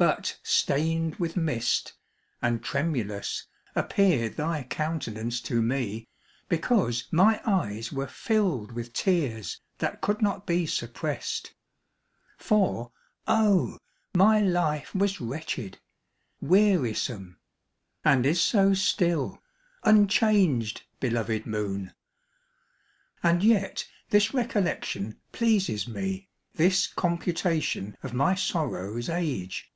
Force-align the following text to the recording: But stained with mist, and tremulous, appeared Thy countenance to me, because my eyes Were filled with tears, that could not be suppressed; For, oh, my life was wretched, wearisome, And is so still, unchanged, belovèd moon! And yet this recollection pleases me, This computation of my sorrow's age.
But 0.00 0.38
stained 0.44 1.16
with 1.16 1.36
mist, 1.36 1.92
and 2.40 2.62
tremulous, 2.62 3.48
appeared 3.74 4.36
Thy 4.36 4.62
countenance 4.62 5.40
to 5.40 5.60
me, 5.60 6.06
because 6.48 7.08
my 7.10 7.40
eyes 7.44 7.90
Were 7.90 8.06
filled 8.06 8.70
with 8.70 8.92
tears, 8.92 9.60
that 9.78 10.00
could 10.00 10.22
not 10.22 10.46
be 10.46 10.66
suppressed; 10.66 11.52
For, 12.36 12.92
oh, 13.26 13.78
my 14.14 14.38
life 14.38 14.94
was 14.94 15.20
wretched, 15.20 15.80
wearisome, 16.40 17.40
And 18.04 18.24
is 18.24 18.40
so 18.40 18.74
still, 18.74 19.42
unchanged, 19.82 20.84
belovèd 21.00 21.44
moon! 21.44 21.92
And 23.24 23.42
yet 23.42 23.84
this 24.10 24.32
recollection 24.32 25.20
pleases 25.32 25.88
me, 25.88 26.28
This 26.54 26.86
computation 26.86 27.96
of 28.04 28.14
my 28.14 28.36
sorrow's 28.36 29.08
age. 29.08 29.72